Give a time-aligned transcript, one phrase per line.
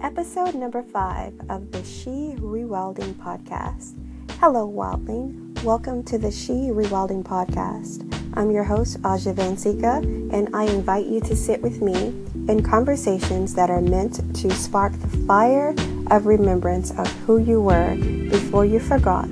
[0.00, 3.94] episode number five of the She Rewilding podcast.
[4.38, 5.60] Hello, Wildling.
[5.64, 8.04] Welcome to the She Rewilding podcast.
[8.34, 9.98] I'm your host, Aja Vansika,
[10.32, 12.08] and I invite you to sit with me
[12.48, 15.74] in conversations that are meant to spark the fire
[16.12, 17.96] of remembrance of who you were
[18.30, 19.28] before you forgot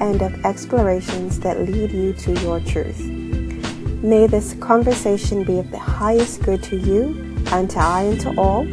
[0.00, 3.00] and of explorations that lead you to your truth.
[4.02, 8.36] May this conversation be of the highest good to you and to I and to
[8.36, 8.66] all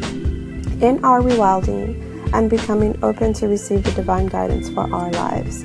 [0.82, 5.64] in our rewilding and becoming open to receive the divine guidance for our lives.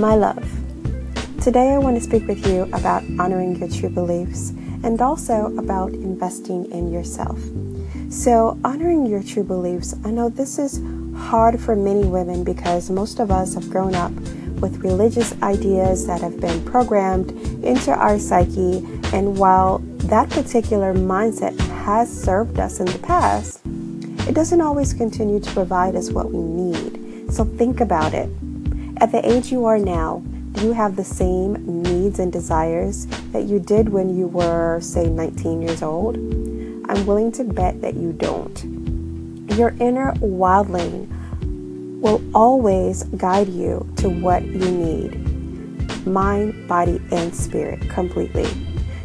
[0.00, 0.48] My love,
[1.42, 4.50] today I want to speak with you about honoring your true beliefs
[4.82, 7.38] and also about investing in yourself.
[8.08, 10.80] So, honoring your true beliefs, I know this is
[11.16, 14.12] hard for many women because most of us have grown up
[14.60, 17.32] with religious ideas that have been programmed
[17.64, 18.78] into our psyche,
[19.12, 23.63] and while that particular mindset has served us in the past,
[24.28, 27.32] it doesn't always continue to provide us what we need.
[27.32, 28.28] So think about it.
[28.98, 33.44] At the age you are now, do you have the same needs and desires that
[33.44, 36.16] you did when you were, say, 19 years old?
[36.16, 38.62] I'm willing to bet that you don't.
[39.56, 41.08] Your inner wildling
[42.00, 45.24] will always guide you to what you need
[46.06, 48.46] mind, body, and spirit completely.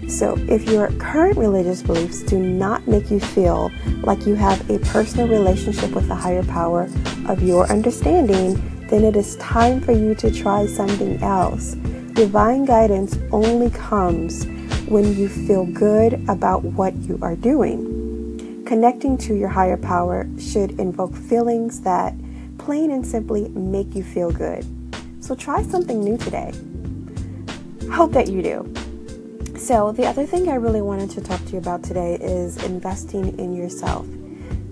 [0.09, 3.71] So, if your current religious beliefs do not make you feel
[4.01, 6.89] like you have a personal relationship with the higher power
[7.27, 8.55] of your understanding,
[8.87, 11.75] then it is time for you to try something else.
[12.13, 14.47] Divine guidance only comes
[14.87, 18.63] when you feel good about what you are doing.
[18.65, 22.15] Connecting to your higher power should invoke feelings that
[22.57, 24.65] plain and simply make you feel good.
[25.23, 26.51] So try something new today.
[27.91, 28.78] Hope that you do.
[29.59, 33.37] So, the other thing I really wanted to talk to you about today is investing
[33.37, 34.07] in yourself.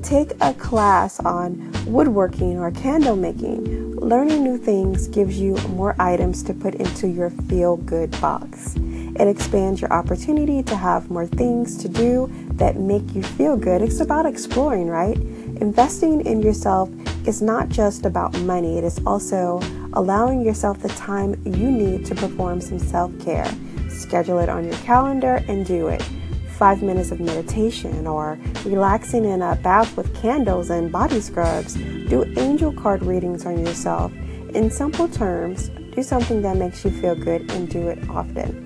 [0.02, 3.98] Take a class on woodworking or candle making.
[3.98, 8.76] Learning new things gives you more items to put into your feel good box.
[8.78, 13.82] It expands your opportunity to have more things to do that make you feel good.
[13.82, 15.18] It's about exploring, right?
[15.18, 16.90] Investing in yourself
[17.28, 19.60] is not just about money, it is also
[19.94, 23.54] allowing yourself the time you need to perform some self care
[23.98, 26.02] schedule it on your calendar and do it.
[26.50, 31.76] Five minutes of meditation or relaxing in a bath with candles and body scrubs.
[31.76, 34.12] Do angel card readings on yourself.
[34.54, 38.64] In simple terms, do something that makes you feel good and do it often.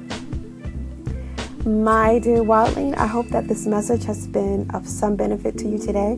[1.66, 5.78] My dear Wildling, I hope that this message has been of some benefit to you
[5.78, 6.14] today.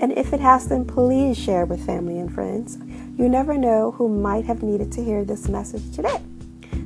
[0.00, 2.78] And if it has, then please share with family and friends.
[3.16, 6.20] You never know who might have needed to hear this message today.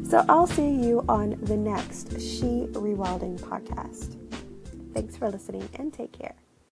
[0.08, 4.16] So I'll see you on the next She Rewilding podcast.
[4.94, 6.36] Thanks for listening and take care.